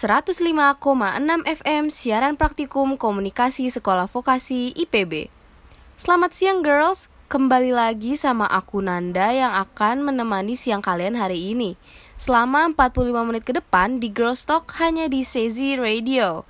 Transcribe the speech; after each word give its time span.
105,6 0.00 0.80
FM 1.44 1.92
siaran 1.92 2.40
praktikum 2.40 2.96
komunikasi 2.96 3.68
sekolah 3.68 4.08
vokasi 4.08 4.72
IPB. 4.72 5.28
Selamat 6.00 6.32
siang 6.32 6.64
girls, 6.64 7.12
kembali 7.28 7.68
lagi 7.76 8.16
sama 8.16 8.48
aku 8.48 8.80
Nanda 8.80 9.28
yang 9.28 9.52
akan 9.52 10.00
menemani 10.00 10.56
siang 10.56 10.80
kalian 10.80 11.20
hari 11.20 11.52
ini. 11.52 11.76
Selama 12.16 12.72
45 12.72 13.28
menit 13.28 13.44
ke 13.44 13.52
depan 13.52 14.00
di 14.00 14.08
Girls 14.08 14.48
Talk 14.48 14.72
hanya 14.80 15.04
di 15.04 15.20
Sezi 15.20 15.76
Radio. 15.76 16.48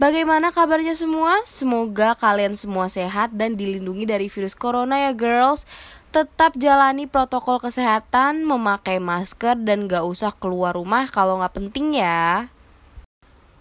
Bagaimana 0.00 0.48
kabarnya 0.48 0.96
semua? 0.96 1.44
Semoga 1.44 2.16
kalian 2.16 2.56
semua 2.56 2.88
sehat 2.88 3.36
dan 3.36 3.60
dilindungi 3.60 4.08
dari 4.08 4.32
virus 4.32 4.56
corona 4.56 5.04
ya 5.04 5.12
girls 5.12 5.68
tetap 6.16 6.56
jalani 6.56 7.04
protokol 7.04 7.60
kesehatan, 7.60 8.48
memakai 8.48 9.04
masker, 9.04 9.52
dan 9.68 9.84
gak 9.84 10.00
usah 10.00 10.32
keluar 10.32 10.72
rumah 10.72 11.04
kalau 11.12 11.44
nggak 11.44 11.60
penting 11.60 12.00
ya. 12.00 12.55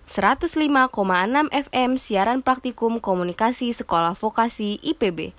105,6 0.05 0.69
FM 1.49 1.97
siaran 1.97 2.45
praktikum 2.45 3.01
komunikasi 3.01 3.73
sekolah 3.73 4.13
vokasi 4.13 4.77
IPB. 4.85 5.33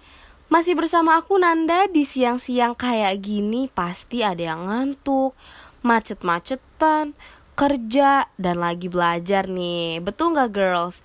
Masih 0.50 0.74
bersama 0.74 1.22
aku 1.22 1.38
Nanda 1.38 1.86
di 1.86 2.02
siang-siang 2.02 2.74
kayak 2.74 3.22
gini 3.22 3.70
pasti 3.70 4.26
ada 4.26 4.42
yang 4.42 4.66
ngantuk, 4.66 5.38
macet-macetan, 5.86 7.14
kerja, 7.54 8.26
dan 8.34 8.58
lagi 8.58 8.90
belajar 8.90 9.46
nih. 9.46 10.02
Betul 10.02 10.34
nggak 10.34 10.50
girls? 10.50 10.98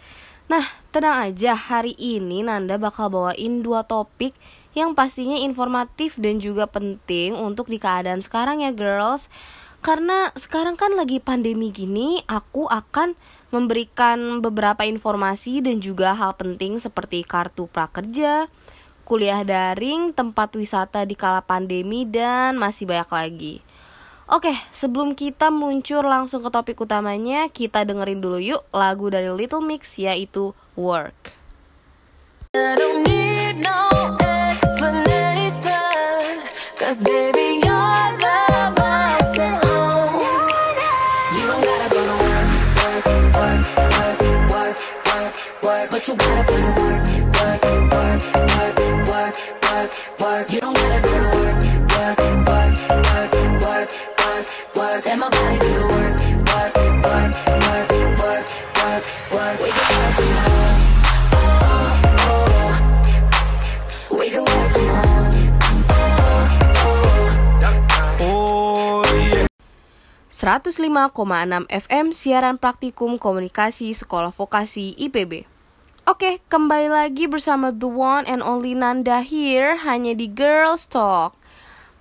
Nah, 0.50 0.66
tenang 0.90 1.30
aja 1.30 1.54
hari 1.54 1.94
ini 2.02 2.42
Nanda 2.42 2.82
bakal 2.82 3.14
bawain 3.14 3.62
dua 3.62 3.86
topik 3.86 4.34
yang 4.74 4.98
pastinya 4.98 5.38
informatif 5.38 6.18
dan 6.18 6.42
juga 6.42 6.66
penting 6.66 7.38
untuk 7.38 7.70
di 7.70 7.78
keadaan 7.78 8.26
sekarang 8.26 8.66
ya 8.66 8.74
girls. 8.74 9.30
Karena 9.82 10.30
sekarang 10.38 10.78
kan 10.78 10.94
lagi 10.94 11.18
pandemi 11.18 11.74
gini, 11.74 12.22
aku 12.30 12.70
akan 12.70 13.18
memberikan 13.50 14.38
beberapa 14.38 14.86
informasi 14.86 15.66
dan 15.66 15.82
juga 15.82 16.14
hal 16.14 16.38
penting 16.38 16.78
seperti 16.78 17.26
kartu 17.26 17.66
prakerja, 17.66 18.46
kuliah 19.10 19.42
daring, 19.42 20.14
tempat 20.14 20.54
wisata 20.54 21.02
di 21.02 21.18
kala 21.18 21.42
pandemi, 21.42 22.06
dan 22.06 22.62
masih 22.62 22.86
banyak 22.86 23.10
lagi. 23.10 23.56
Oke, 24.30 24.54
sebelum 24.70 25.18
kita 25.18 25.50
meluncur 25.50 26.06
langsung 26.06 26.46
ke 26.46 26.54
topik 26.54 26.78
utamanya, 26.78 27.50
kita 27.50 27.82
dengerin 27.82 28.22
dulu 28.22 28.38
yuk 28.38 28.62
lagu 28.70 29.10
dari 29.10 29.34
Little 29.34 29.66
Mix 29.66 29.98
yaitu 29.98 30.54
Work. 30.78 31.42
Cause 36.82 37.02
baby 37.06 37.41
Oh, 68.22 69.06
105,6 70.34 71.70
FM 71.70 72.10
siaran 72.10 72.58
praktikum 72.58 73.22
komunikasi 73.22 73.94
sekolah 73.94 74.34
vokasi 74.34 74.98
IPB. 74.98 75.51
Oke, 76.02 76.42
kembali 76.50 76.90
lagi 76.90 77.30
bersama 77.30 77.70
the 77.70 77.86
one 77.86 78.26
and 78.26 78.42
only 78.42 78.74
Nanda 78.74 79.22
here 79.22 79.78
hanya 79.86 80.18
di 80.18 80.26
Girls 80.26 80.90
Talk. 80.90 81.38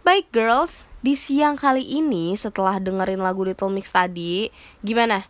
Baik 0.00 0.32
girls, 0.32 0.88
di 1.04 1.12
siang 1.12 1.60
kali 1.60 1.84
ini 1.84 2.32
setelah 2.32 2.80
dengerin 2.80 3.20
lagu 3.20 3.44
Little 3.44 3.68
Mix 3.68 3.92
tadi, 3.92 4.48
gimana? 4.80 5.28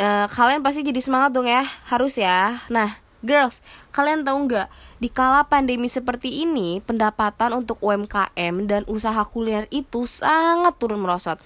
Uh, 0.00 0.24
kalian 0.32 0.64
pasti 0.64 0.80
jadi 0.80 0.96
semangat 0.96 1.36
dong 1.36 1.44
ya, 1.44 1.68
harus 1.92 2.16
ya. 2.16 2.64
Nah, 2.72 2.96
girls, 3.20 3.60
kalian 3.92 4.24
tahu 4.24 4.48
nggak? 4.48 4.72
Di 4.96 5.12
kala 5.12 5.44
pandemi 5.44 5.84
seperti 5.84 6.40
ini, 6.40 6.80
pendapatan 6.80 7.52
untuk 7.52 7.76
UMKM 7.84 8.64
dan 8.64 8.88
usaha 8.88 9.28
kuliner 9.28 9.68
itu 9.68 10.08
sangat 10.08 10.72
turun 10.80 11.04
merosot. 11.04 11.36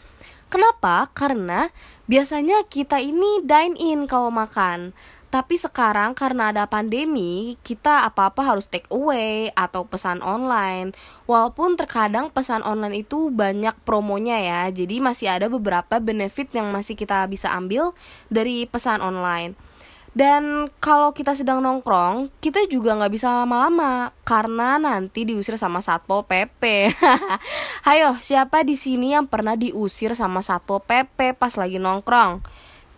Kenapa? 0.51 1.11
Karena 1.15 1.71
biasanya 2.07 2.63
kita 2.67 3.03
ini 3.03 3.43
dine 3.43 3.75
in 3.75 4.07
kalau 4.07 4.31
makan. 4.31 4.95
Tapi 5.31 5.55
sekarang 5.55 6.19
karena 6.19 6.51
ada 6.51 6.67
pandemi, 6.67 7.55
kita 7.63 8.03
apa-apa 8.03 8.43
harus 8.43 8.67
take 8.67 8.91
away 8.91 9.55
atau 9.55 9.87
pesan 9.87 10.27
online. 10.27 10.91
Walaupun 11.31 11.79
terkadang 11.79 12.35
pesan 12.35 12.67
online 12.67 13.07
itu 13.07 13.31
banyak 13.31 13.79
promonya 13.87 14.43
ya, 14.43 14.63
jadi 14.75 14.99
masih 14.99 15.31
ada 15.31 15.47
beberapa 15.47 16.03
benefit 16.03 16.51
yang 16.51 16.75
masih 16.75 16.99
kita 16.99 17.23
bisa 17.31 17.47
ambil 17.55 17.95
dari 18.27 18.67
pesan 18.67 18.99
online. 18.99 19.55
Dan 20.11 20.67
kalau 20.83 21.15
kita 21.15 21.39
sedang 21.39 21.63
nongkrong, 21.63 22.35
kita 22.43 22.67
juga 22.67 22.99
nggak 22.99 23.15
bisa 23.15 23.31
lama-lama 23.31 24.11
karena 24.27 24.75
nanti 24.83 25.23
diusir 25.23 25.55
sama 25.55 25.79
satpol 25.79 26.27
pp. 26.27 26.91
Hayo, 27.87 28.19
siapa 28.27 28.67
di 28.67 28.75
sini 28.75 29.15
yang 29.15 29.31
pernah 29.31 29.55
diusir 29.55 30.19
sama 30.19 30.43
satpol 30.43 30.83
pp 30.83 31.39
pas 31.39 31.55
lagi 31.55 31.79
nongkrong? 31.79 32.43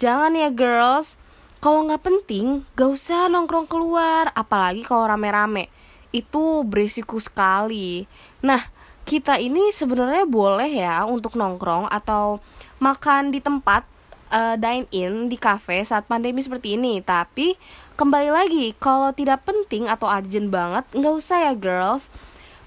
Jangan 0.00 0.32
ya 0.32 0.48
girls, 0.48 1.20
kalau 1.62 1.86
nggak 1.86 2.02
penting 2.02 2.66
gak 2.74 2.90
usah 2.90 3.30
nongkrong 3.30 3.70
keluar 3.70 4.34
apalagi 4.34 4.82
kalau 4.82 5.06
rame-rame. 5.06 5.70
Itu 6.10 6.66
berisiko 6.66 7.22
sekali. 7.22 8.10
Nah 8.42 8.66
kita 9.06 9.38
ini 9.38 9.70
sebenarnya 9.70 10.26
boleh 10.26 10.66
ya 10.66 11.06
untuk 11.06 11.38
nongkrong 11.38 11.86
atau 11.86 12.42
makan 12.82 13.30
di 13.30 13.38
tempat 13.38 13.86
uh, 14.34 14.58
dine 14.58 14.90
in 14.90 15.30
di 15.30 15.38
cafe 15.38 15.86
saat 15.86 16.10
pandemi 16.10 16.42
seperti 16.42 16.74
ini. 16.74 16.98
Tapi 16.98 17.54
kembali 17.94 18.30
lagi 18.34 18.74
kalau 18.82 19.14
tidak 19.14 19.46
penting 19.46 19.86
atau 19.86 20.10
urgent 20.10 20.50
banget 20.50 20.82
nggak 20.90 21.14
usah 21.14 21.46
ya 21.46 21.54
girls 21.54 22.10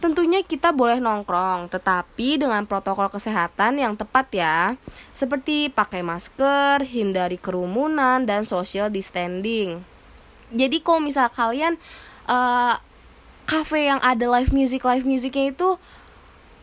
Tentunya 0.05 0.45
kita 0.45 0.69
boleh 0.69 1.01
nongkrong, 1.01 1.65
tetapi 1.73 2.37
dengan 2.37 2.61
protokol 2.69 3.09
kesehatan 3.09 3.81
yang 3.81 3.97
tepat 3.97 4.29
ya, 4.29 4.77
seperti 5.17 5.73
pakai 5.73 6.05
masker, 6.05 6.85
hindari 6.85 7.41
kerumunan, 7.41 8.21
dan 8.21 8.45
social 8.45 8.93
distancing. 8.93 9.81
Jadi 10.53 10.77
kalau 10.85 11.01
misal 11.01 11.25
kalian 11.33 11.81
uh, 12.29 12.77
cafe 13.49 13.89
yang 13.89 13.97
ada 14.05 14.29
live 14.29 14.53
music 14.53 14.85
live 14.85 15.09
musicnya 15.09 15.49
itu 15.49 15.81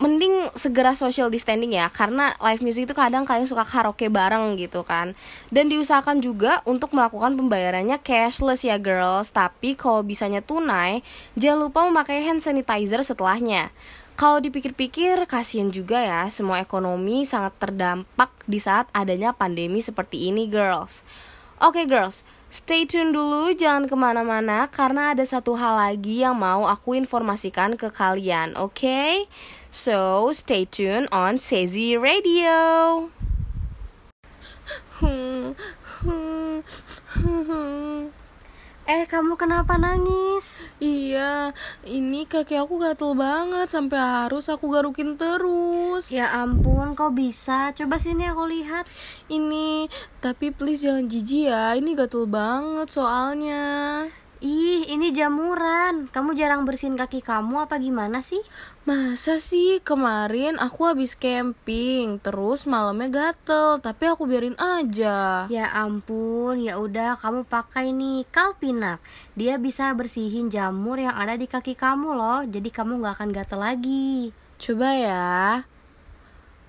mending 0.02 0.50
segera 0.58 0.98
social 0.98 1.30
distancing 1.30 1.78
ya 1.78 1.86
karena 1.86 2.34
live 2.42 2.66
music 2.66 2.90
itu 2.90 2.94
kadang 2.98 3.22
kalian 3.22 3.46
suka 3.46 3.62
karaoke 3.62 4.10
bareng 4.10 4.58
gitu 4.58 4.82
kan. 4.82 5.14
Dan 5.54 5.70
diusahakan 5.70 6.18
juga 6.18 6.58
untuk 6.66 6.90
melakukan 6.90 7.38
pembayarannya 7.38 8.02
cashless 8.02 8.66
ya 8.66 8.82
girls. 8.82 9.30
Tapi 9.30 9.78
kalau 9.78 10.02
bisanya 10.02 10.42
tunai 10.42 11.06
jangan 11.38 11.70
lupa 11.70 11.86
memakai 11.86 12.26
hand 12.26 12.42
sanitizer 12.42 13.06
setelahnya. 13.06 13.70
Kalau 14.18 14.42
dipikir-pikir 14.42 15.24
kasihan 15.30 15.70
juga 15.70 16.02
ya 16.02 16.26
semua 16.28 16.58
ekonomi 16.58 17.22
sangat 17.22 17.54
terdampak 17.62 18.28
di 18.44 18.58
saat 18.58 18.90
adanya 18.90 19.30
pandemi 19.30 19.78
seperti 19.78 20.28
ini 20.28 20.50
girls. 20.50 21.06
Oke 21.62 21.80
okay, 21.80 21.84
girls 21.86 22.26
Stay 22.52 22.84
tune 22.84 23.16
dulu, 23.16 23.56
jangan 23.56 23.88
ke 23.88 23.96
mana-mana 23.96 24.68
karena 24.68 25.16
ada 25.16 25.24
satu 25.24 25.56
hal 25.56 25.72
lagi 25.72 26.20
yang 26.20 26.36
mau 26.36 26.68
aku 26.68 26.92
informasikan 26.92 27.80
ke 27.80 27.88
kalian, 27.88 28.52
oke? 28.60 28.76
Okay? 28.76 29.24
So, 29.72 30.28
stay 30.36 30.68
tuned 30.68 31.08
on 31.08 31.40
Sezi 31.40 31.96
Radio. 31.96 33.08
Eh, 38.82 39.06
kamu 39.06 39.38
kenapa 39.38 39.78
nangis? 39.78 40.66
Iya, 40.76 40.91
ini 41.82 42.22
kaki 42.30 42.54
aku 42.54 42.78
gatel 42.78 43.18
banget 43.18 43.66
sampai 43.66 43.98
harus 43.98 44.46
aku 44.46 44.70
garukin 44.70 45.18
terus. 45.18 46.14
Ya 46.14 46.30
ampun, 46.30 46.94
kau 46.94 47.10
bisa? 47.10 47.74
Coba 47.74 47.98
sini 47.98 48.30
aku 48.30 48.46
lihat. 48.46 48.86
Ini, 49.26 49.90
tapi 50.22 50.54
please 50.54 50.86
jangan 50.86 51.10
jijik 51.10 51.50
ya. 51.50 51.74
Ini 51.74 51.90
gatel 51.98 52.30
banget 52.30 52.88
soalnya. 52.94 54.06
Ih, 54.42 54.90
ini 54.90 55.14
jamuran. 55.14 56.10
Kamu 56.10 56.34
jarang 56.34 56.66
bersihin 56.66 56.98
kaki 56.98 57.22
kamu 57.22 57.62
apa 57.62 57.78
gimana 57.78 58.26
sih? 58.26 58.42
Masa 58.82 59.38
sih 59.38 59.78
kemarin 59.78 60.58
aku 60.58 60.82
habis 60.90 61.14
camping, 61.14 62.18
terus 62.18 62.66
malamnya 62.66 63.30
gatel, 63.30 63.78
tapi 63.78 64.10
aku 64.10 64.26
biarin 64.26 64.58
aja. 64.58 65.46
Ya 65.46 65.70
ampun, 65.70 66.58
ya 66.58 66.82
udah 66.82 67.22
kamu 67.22 67.46
pakai 67.46 67.94
nih 67.94 68.26
Kalpinak. 68.34 68.98
Dia 69.38 69.62
bisa 69.62 69.94
bersihin 69.94 70.50
jamur 70.50 70.98
yang 70.98 71.14
ada 71.14 71.38
di 71.38 71.46
kaki 71.46 71.78
kamu 71.78 72.10
loh, 72.18 72.42
jadi 72.42 72.66
kamu 72.66 72.98
nggak 72.98 73.22
akan 73.22 73.30
gatel 73.30 73.62
lagi. 73.62 74.34
Coba 74.58 74.90
ya. 74.90 75.30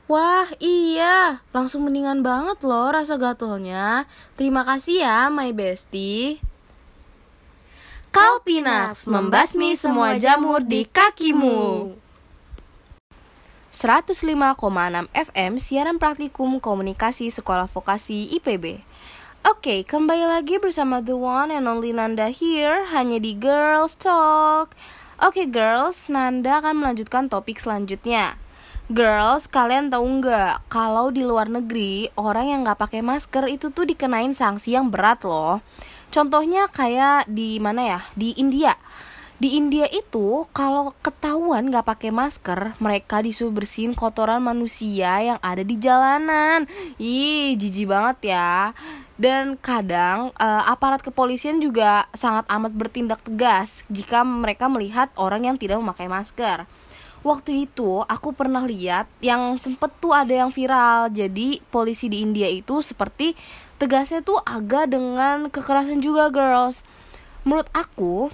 Wah, 0.06 0.46
iya. 0.62 1.42
Langsung 1.50 1.90
mendingan 1.90 2.22
banget 2.22 2.62
loh 2.62 2.94
rasa 2.94 3.18
gatelnya. 3.18 4.06
Terima 4.38 4.62
kasih 4.62 5.02
ya, 5.02 5.34
my 5.34 5.50
bestie. 5.58 6.53
Kalpinax 8.14 9.10
membasmi 9.10 9.74
semua 9.74 10.14
jamur 10.22 10.62
di 10.62 10.86
kakimu. 10.86 11.98
105,6 13.74 14.54
FM 15.18 15.58
siaran 15.58 15.98
praktikum 15.98 16.62
komunikasi 16.62 17.34
sekolah 17.34 17.66
vokasi 17.66 18.38
IPB. 18.38 18.86
Oke, 19.50 19.82
kembali 19.82 20.30
lagi 20.30 20.62
bersama 20.62 21.02
the 21.02 21.18
one 21.18 21.50
and 21.50 21.66
only 21.66 21.90
Nanda 21.90 22.30
here 22.30 22.86
hanya 22.94 23.18
di 23.18 23.34
Girls 23.34 23.98
Talk. 23.98 24.78
Oke 25.18 25.50
girls, 25.50 26.06
Nanda 26.06 26.62
akan 26.62 26.86
melanjutkan 26.86 27.34
topik 27.34 27.58
selanjutnya. 27.58 28.38
Girls, 28.92 29.48
kalian 29.48 29.88
tahu 29.88 30.20
nggak 30.20 30.68
kalau 30.68 31.08
di 31.08 31.24
luar 31.24 31.48
negeri 31.48 32.12
orang 32.20 32.52
yang 32.52 32.60
nggak 32.68 32.84
pakai 32.84 33.00
masker 33.00 33.48
itu 33.48 33.72
tuh 33.72 33.88
dikenain 33.88 34.36
sanksi 34.36 34.76
yang 34.76 34.92
berat 34.92 35.24
loh. 35.24 35.64
Contohnya 36.12 36.68
kayak 36.68 37.32
di 37.32 37.64
mana 37.64 37.82
ya? 37.96 38.00
Di 38.12 38.36
India. 38.36 38.76
Di 39.40 39.56
India 39.56 39.88
itu 39.88 40.44
kalau 40.52 40.92
ketahuan 41.00 41.72
nggak 41.72 41.96
pakai 41.96 42.12
masker, 42.12 42.76
mereka 42.84 43.24
disuruh 43.24 43.56
bersihin 43.56 43.96
kotoran 43.96 44.44
manusia 44.44 45.16
yang 45.32 45.40
ada 45.40 45.64
di 45.64 45.80
jalanan. 45.80 46.68
Ih, 47.00 47.56
jijik 47.56 47.88
banget 47.88 48.36
ya. 48.36 48.76
Dan 49.16 49.56
kadang 49.56 50.36
uh, 50.36 50.64
aparat 50.68 51.00
kepolisian 51.00 51.64
juga 51.64 52.12
sangat 52.12 52.44
amat 52.52 52.76
bertindak 52.76 53.24
tegas 53.24 53.88
jika 53.88 54.28
mereka 54.28 54.68
melihat 54.68 55.08
orang 55.16 55.48
yang 55.48 55.56
tidak 55.56 55.80
memakai 55.80 56.12
masker 56.12 56.68
waktu 57.24 57.66
itu 57.66 58.04
aku 58.04 58.36
pernah 58.36 58.62
lihat 58.68 59.08
yang 59.24 59.56
sempet 59.56 59.90
tuh 59.98 60.12
ada 60.12 60.32
yang 60.32 60.52
viral. 60.52 61.10
Jadi 61.10 61.64
polisi 61.72 62.12
di 62.12 62.22
India 62.22 62.46
itu 62.52 62.84
seperti 62.84 63.34
tegasnya 63.80 64.22
tuh 64.22 64.38
agak 64.44 64.92
dengan 64.92 65.48
kekerasan 65.48 66.04
juga 66.04 66.30
girls. 66.30 66.84
Menurut 67.48 67.72
aku 67.72 68.30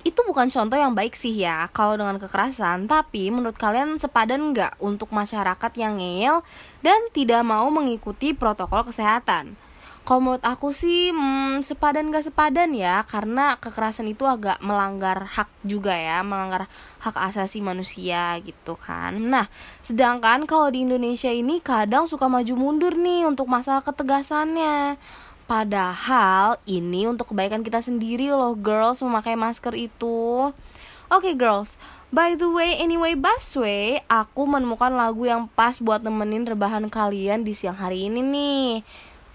itu 0.00 0.16
bukan 0.24 0.48
contoh 0.48 0.80
yang 0.80 0.96
baik 0.96 1.12
sih 1.12 1.32
ya 1.32 1.70
kalau 1.70 1.94
dengan 1.94 2.18
kekerasan. 2.18 2.90
Tapi 2.90 3.30
menurut 3.30 3.54
kalian 3.56 3.96
sepadan 3.96 4.52
nggak 4.52 4.76
untuk 4.82 5.14
masyarakat 5.14 5.72
yang 5.78 6.02
ngeyel 6.02 6.42
dan 6.82 6.98
tidak 7.14 7.46
mau 7.46 7.70
mengikuti 7.70 8.34
protokol 8.34 8.84
kesehatan 8.84 9.54
kalau 10.00 10.20
menurut 10.24 10.42
aku 10.42 10.72
sih 10.72 11.12
hmm, 11.12 11.60
sepadan 11.60 12.08
gak 12.08 12.26
sepadan 12.26 12.72
ya 12.72 13.04
karena 13.04 13.60
kekerasan 13.60 14.08
itu 14.08 14.24
agak 14.24 14.58
melanggar 14.64 15.28
hak 15.28 15.46
juga 15.62 15.92
ya 15.92 16.24
melanggar 16.24 16.66
hak 17.04 17.14
asasi 17.14 17.60
manusia 17.60 18.40
gitu 18.40 18.74
kan. 18.80 19.14
Nah 19.20 19.46
sedangkan 19.84 20.48
kalau 20.48 20.72
di 20.72 20.88
Indonesia 20.88 21.28
ini 21.28 21.60
kadang 21.60 22.08
suka 22.08 22.26
maju 22.26 22.54
mundur 22.56 22.96
nih 22.96 23.28
untuk 23.28 23.46
masalah 23.46 23.84
ketegasannya. 23.84 24.96
Padahal 25.50 26.62
ini 26.64 27.10
untuk 27.10 27.34
kebaikan 27.34 27.66
kita 27.66 27.82
sendiri 27.82 28.30
loh 28.30 28.54
girls 28.54 29.02
memakai 29.02 29.34
masker 29.34 29.74
itu. 29.74 30.50
Oke 31.10 31.26
okay, 31.26 31.34
girls, 31.34 31.74
by 32.14 32.38
the 32.38 32.46
way 32.46 32.78
anyway 32.78 33.18
busway 33.18 33.98
Aku 34.06 34.46
menemukan 34.46 34.94
lagu 34.94 35.26
yang 35.26 35.50
pas 35.50 35.82
buat 35.82 36.06
nemenin 36.06 36.46
rebahan 36.46 36.86
kalian 36.86 37.42
di 37.42 37.50
siang 37.50 37.74
hari 37.74 38.06
ini 38.06 38.22
nih 38.22 38.68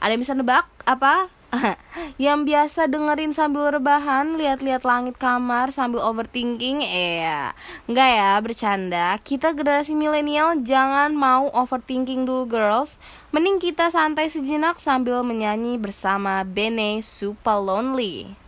ada 0.06 0.14
yang 0.14 0.22
bisa 0.22 0.38
nebak 0.38 0.70
apa? 0.86 1.34
yang 2.22 2.46
biasa 2.46 2.86
dengerin 2.86 3.34
sambil 3.34 3.74
rebahan, 3.74 4.38
lihat-lihat 4.38 4.86
langit 4.86 5.18
kamar 5.18 5.74
sambil 5.74 6.06
overthinking, 6.06 6.86
iya. 6.86 7.58
Enggak 7.90 8.10
ya, 8.14 8.32
bercanda. 8.38 9.18
Kita 9.26 9.58
generasi 9.58 9.98
milenial 9.98 10.62
jangan 10.62 11.18
mau 11.18 11.50
overthinking 11.58 12.30
dulu, 12.30 12.46
girls. 12.46 13.02
Mending 13.34 13.58
kita 13.58 13.90
santai 13.90 14.30
sejenak 14.30 14.78
sambil 14.78 15.26
menyanyi 15.26 15.82
bersama 15.82 16.46
Bene 16.46 17.02
Super 17.02 17.58
Lonely. 17.58 18.45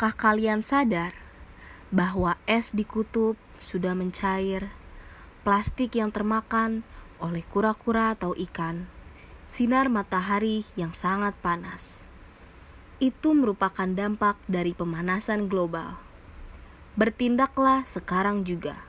Apakah 0.00 0.32
kalian 0.32 0.64
sadar 0.64 1.12
bahwa 1.92 2.40
es 2.48 2.72
di 2.72 2.88
kutub 2.88 3.36
sudah 3.60 3.92
mencair, 3.92 4.72
plastik 5.44 5.92
yang 5.92 6.08
termakan 6.08 6.88
oleh 7.20 7.44
kura-kura 7.44 8.16
atau 8.16 8.32
ikan, 8.32 8.88
sinar 9.44 9.92
matahari 9.92 10.64
yang 10.72 10.96
sangat 10.96 11.36
panas? 11.44 12.08
Itu 12.96 13.36
merupakan 13.36 13.84
dampak 13.84 14.40
dari 14.48 14.72
pemanasan 14.72 15.52
global. 15.52 16.00
Bertindaklah 16.96 17.84
sekarang 17.84 18.40
juga. 18.40 18.80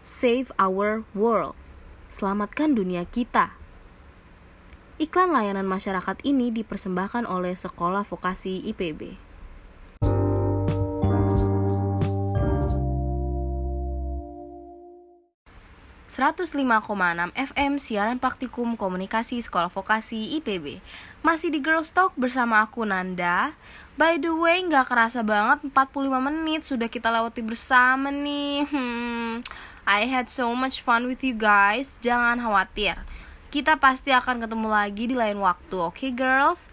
Save 0.00 0.48
our 0.56 1.04
world. 1.12 1.60
Selamatkan 2.08 2.72
dunia 2.72 3.04
kita. 3.04 3.52
Iklan 4.96 5.28
layanan 5.28 5.68
masyarakat 5.68 6.24
ini 6.24 6.48
dipersembahkan 6.48 7.28
oleh 7.28 7.52
Sekolah 7.52 8.08
Vokasi 8.08 8.64
IPB. 8.64 9.27
105,6 16.18 16.58
FM 17.30 17.78
siaran 17.78 18.18
praktikum 18.18 18.74
komunikasi 18.74 19.38
sekolah 19.38 19.70
vokasi 19.70 20.34
IPB 20.42 20.82
Masih 21.22 21.54
di 21.54 21.62
Girls 21.62 21.94
Talk 21.94 22.10
bersama 22.18 22.58
aku 22.58 22.82
Nanda. 22.82 23.54
By 23.94 24.18
the 24.18 24.34
way 24.34 24.66
nggak 24.66 24.90
kerasa 24.90 25.22
banget 25.22 25.70
45 25.70 26.10
menit 26.18 26.66
sudah 26.66 26.90
kita 26.90 27.14
lewati 27.14 27.38
bersama 27.38 28.10
nih. 28.10 28.66
Hmm, 28.66 29.46
I 29.86 30.10
had 30.10 30.26
so 30.26 30.50
much 30.58 30.82
fun 30.82 31.06
with 31.06 31.22
you 31.22 31.38
guys. 31.38 31.94
Jangan 32.02 32.42
khawatir. 32.42 32.98
Kita 33.54 33.78
pasti 33.78 34.10
akan 34.10 34.42
ketemu 34.42 34.74
lagi 34.74 35.06
di 35.06 35.14
lain 35.14 35.38
waktu 35.38 35.78
Oke 35.78 36.02
okay, 36.02 36.10
girls? 36.10 36.66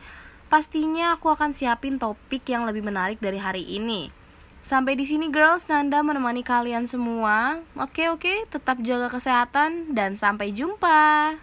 Pastinya 0.49 1.13
aku 1.13 1.29
akan 1.29 1.53
siapin 1.53 2.01
topik 2.01 2.49
yang 2.49 2.65
lebih 2.65 2.81
menarik 2.81 3.21
dari 3.21 3.37
hari 3.37 3.61
ini 3.61 4.24
Sampai 4.65 4.97
di 4.97 5.05
sini 5.05 5.29
girls, 5.29 5.69
Nanda 5.69 6.01
menemani 6.01 6.41
kalian 6.41 6.89
semua. 6.89 7.61
Oke 7.77 8.09
oke, 8.09 8.49
tetap 8.49 8.81
jaga 8.81 9.13
kesehatan 9.13 9.93
dan 9.93 10.17
sampai 10.17 10.49
jumpa. 10.57 11.37